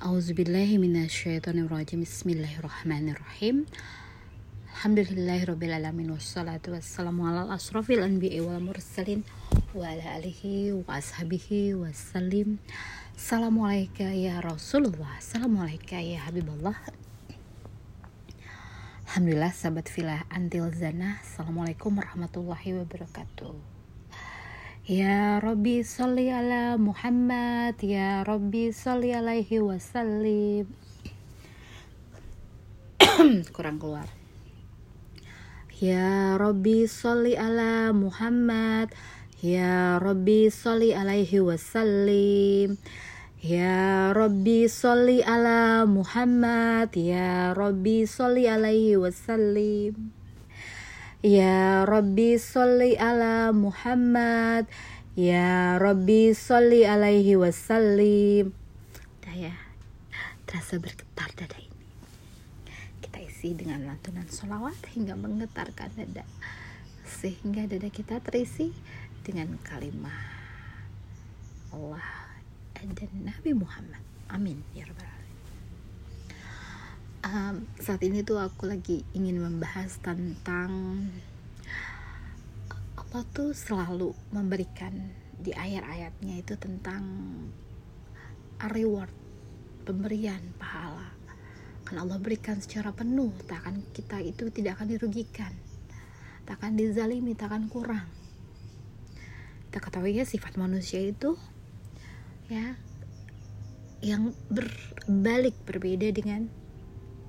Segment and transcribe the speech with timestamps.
[0.00, 3.68] Auzubillahiminasyaitonirrajim Bismillahirrahmanirrahim.
[4.72, 9.28] Alhamdulillahirrabbilalamin Wassalatu wassalamu ala asrafil anbi'i wal mursalin
[9.76, 12.56] Wa ala alihi wa ashabihi wassalim.
[13.12, 15.20] Assalamualaikum ya Rasulullah.
[15.20, 16.80] Assalamualaikum ya Habibullah.
[19.04, 23.79] Alhamdulillah sahabat filah antil zana Assalamualaikum warahmatullahi wabarakatuh
[24.90, 30.66] Ya Rabbi salli ala Muhammad Ya Rabbi salli alaihi wasallim.
[33.54, 34.10] Kurang keluar.
[35.78, 38.90] Ya Rabbi salli ala Muhammad
[39.38, 42.74] Ya Rabbi salli alaihi wasallim.
[43.46, 50.19] Ya Rabbi salli ala Muhammad Ya Rabbi salli alaihi wasallim
[51.20, 54.64] Ya Rabbi sholli ala Muhammad.
[55.12, 58.56] Ya Rabbi sholli alaihi wasallim.
[59.20, 59.52] Udah ya
[60.48, 61.84] Terasa bergetar dada ini.
[63.04, 66.24] Kita isi dengan lantunan sholawat Hingga menggetarkan dada.
[67.04, 68.72] Sehingga dada kita terisi
[69.20, 70.24] Dengan kalimat
[71.68, 72.32] Allah
[72.72, 72.96] dan
[73.28, 74.00] Nabi Muhammad.
[74.32, 75.19] Amin Ya Rabbal
[77.30, 80.70] um, saat ini tuh aku lagi ingin membahas tentang
[82.98, 84.92] Allah tuh selalu memberikan
[85.40, 87.02] di ayat-ayatnya itu tentang
[88.70, 89.10] reward
[89.86, 91.10] pemberian pahala.
[91.86, 95.50] Kan Allah berikan secara penuh tak akan kita itu tidak akan dirugikan
[96.50, 98.10] tak akan dizalimi tak akan kurang.
[99.70, 101.38] Kita ketahui ya sifat manusia itu
[102.50, 102.74] ya
[104.02, 106.50] yang berbalik berbeda dengan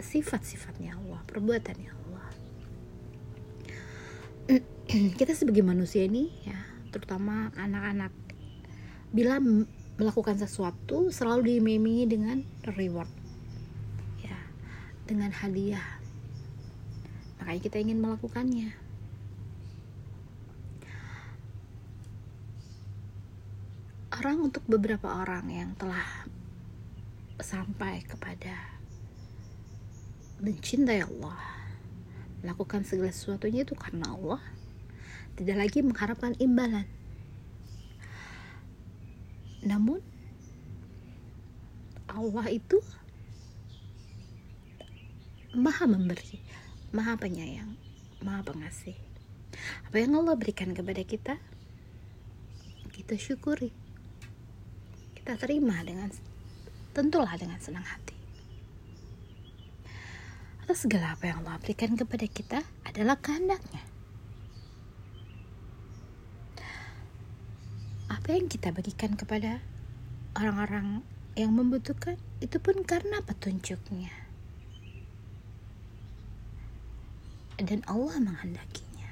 [0.00, 2.26] sifat-sifatnya Allah, perbuatannya Allah.
[5.20, 6.58] Kita sebagai manusia ini ya,
[6.92, 8.12] terutama anak-anak
[9.12, 9.36] bila
[10.00, 13.08] melakukan sesuatu selalu diimingi dengan reward.
[14.24, 14.40] Ya,
[15.04, 16.00] dengan hadiah.
[17.42, 18.70] Makanya kita ingin melakukannya.
[24.14, 26.06] Orang untuk beberapa orang yang telah
[27.42, 28.71] sampai kepada
[30.42, 31.38] mencintai Allah
[32.42, 34.42] melakukan segala sesuatunya itu karena Allah
[35.38, 36.84] tidak lagi mengharapkan imbalan.
[39.62, 40.02] Namun
[42.10, 42.82] Allah itu
[45.54, 46.42] maha memberi
[46.90, 47.78] maha penyayang
[48.26, 48.98] maha pengasih.
[49.86, 51.38] Apa yang Allah berikan kepada kita
[52.90, 53.70] kita syukuri.
[55.14, 56.10] Kita terima dengan
[56.90, 58.21] tentulah dengan senang hati
[60.62, 63.82] atas segala apa yang Allah berikan kepada kita adalah kehendaknya.
[68.06, 69.58] Apa yang kita bagikan kepada
[70.38, 71.02] orang-orang
[71.34, 74.14] yang membutuhkan itu pun karena petunjuknya.
[77.58, 79.10] Dan Allah menghendakinya.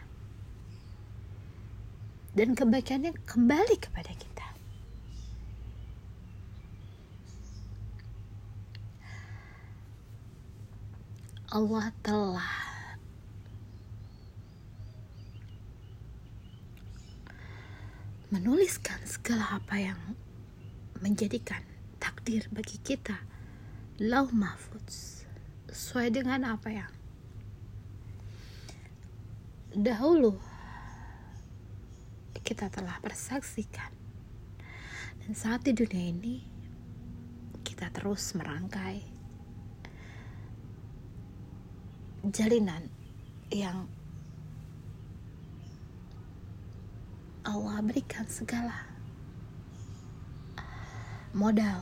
[2.38, 4.29] Dan kebaikannya kembali kepada kita.
[11.50, 12.54] Allah telah.
[18.30, 19.98] Menuliskan segala apa yang
[21.02, 21.58] menjadikan
[21.98, 23.18] takdir bagi kita
[23.98, 25.26] lau mahfuz
[25.66, 26.92] sesuai dengan apa yang
[29.74, 30.38] dahulu
[32.46, 33.90] kita telah persaksikan.
[35.26, 36.46] Dan saat di dunia ini
[37.66, 39.09] kita terus merangkai
[42.28, 42.92] jalinan
[43.48, 43.88] yang
[47.40, 48.84] Allah berikan segala
[51.32, 51.80] modal.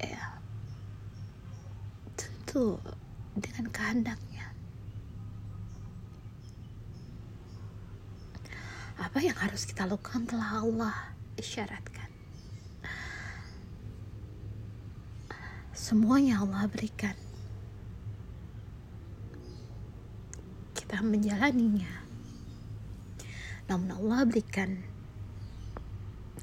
[0.00, 0.40] Ya.
[2.16, 2.80] Tentu
[3.36, 4.48] dengan kehendaknya.
[8.96, 10.96] Apa yang harus kita lakukan telah Allah
[11.36, 12.08] isyaratkan.
[15.76, 17.18] Semuanya Allah berikan
[20.92, 21.88] kita menjalaninya.
[23.64, 24.76] Namun Allah berikan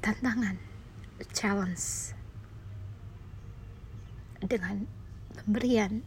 [0.02, 0.58] tantangan,
[1.30, 2.10] challenge
[4.42, 4.90] dengan
[5.38, 6.02] pemberian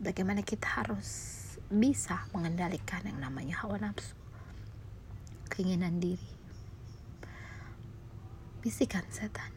[0.00, 1.12] bagaimana kita harus
[1.68, 4.16] bisa mengendalikan yang namanya hawa nafsu,
[5.52, 6.32] keinginan diri,
[8.64, 9.52] bisikan setan,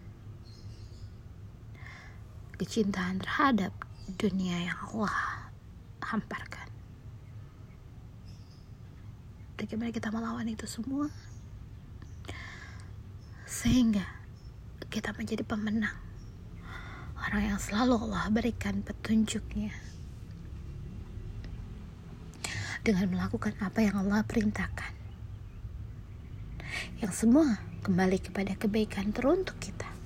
[2.60, 3.72] kecintaan terhadap
[4.20, 5.47] dunia yang Allah
[6.08, 6.68] hamparkan.
[9.58, 11.12] Bagaimana kita melawan itu semua?
[13.44, 14.06] Sehingga
[14.88, 15.98] kita menjadi pemenang
[17.28, 19.74] orang yang selalu Allah berikan petunjuknya
[22.88, 24.94] dengan melakukan apa yang Allah perintahkan
[27.04, 29.97] yang semua kembali kepada kebaikan teruntuk kita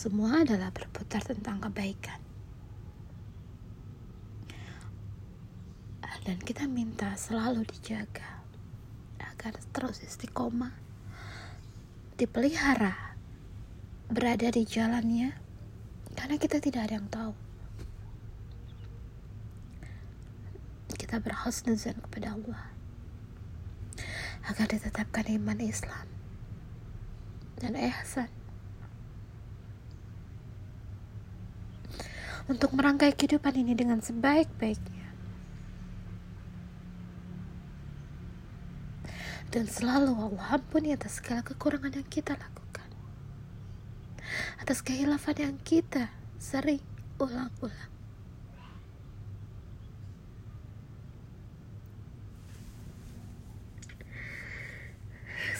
[0.00, 2.16] semua adalah berputar tentang kebaikan.
[6.24, 8.40] Dan kita minta selalu dijaga
[9.20, 10.72] agar terus istiqomah,
[12.16, 13.12] dipelihara,
[14.08, 15.36] berada di jalannya,
[16.16, 17.34] karena kita tidak ada yang tahu.
[20.96, 22.72] Kita berhusnuzan kepada Allah
[24.48, 26.06] agar ditetapkan iman Islam
[27.60, 28.39] dan ihsan
[32.46, 35.08] untuk merangkai kehidupan ini dengan sebaik-baiknya.
[39.50, 42.86] Dan selalu Allah ampuni atas segala kekurangan yang kita lakukan.
[44.62, 46.06] Atas kehilafan yang kita
[46.38, 46.78] sering
[47.18, 47.90] ulang-ulang.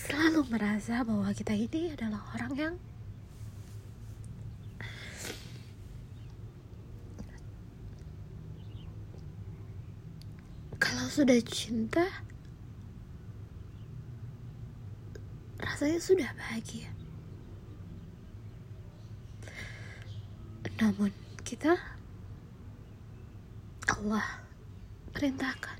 [0.06, 2.74] Selalu merasa bahwa kita ini adalah orang yang
[11.20, 12.08] sudah cinta
[15.60, 16.88] rasanya sudah bahagia
[20.80, 21.12] namun
[21.44, 21.76] kita
[23.84, 24.40] Allah
[25.12, 25.76] perintahkan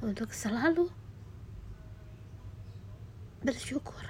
[0.00, 0.88] untuk selalu
[3.44, 4.00] bersyukur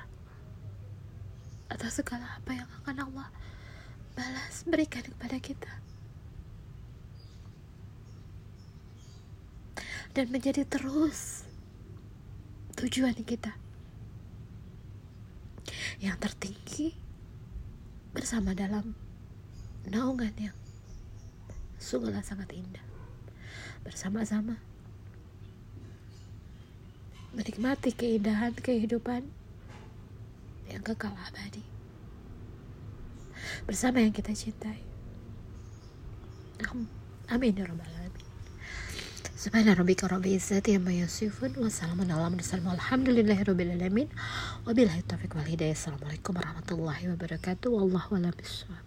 [1.66, 3.28] atas segala apa yang akan Allah
[4.14, 5.81] balas berikan kepada kita.
[10.12, 11.48] Dan menjadi terus
[12.76, 13.56] tujuan kita.
[16.02, 16.86] Yang tertinggi
[18.12, 18.92] bersama dalam
[19.88, 20.56] naungan yang
[21.80, 22.84] sungguhlah sangat indah.
[23.82, 24.60] Bersama-sama
[27.32, 29.24] menikmati keindahan kehidupan
[30.68, 31.64] yang kekal abadi.
[33.64, 34.84] Bersama yang kita cintai.
[37.32, 37.64] Amin ya
[39.42, 44.08] Subhana rabbika rabbil izzati amma yasifun wa salamun ala mursalin walhamdulillahi rabbil alamin.
[44.66, 45.74] Wabillahi taufiq wal hidayah.
[45.74, 47.66] Assalamualaikum warahmatullahi wabarakatuh.
[47.74, 48.86] Wallahu a'lam bishawab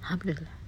[0.00, 0.61] alhamdulillah